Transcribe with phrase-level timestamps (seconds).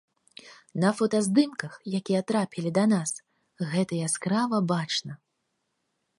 [0.83, 3.11] На фотаздымках, якія трапілі да нас,
[3.75, 5.13] гэта яскрава бачна.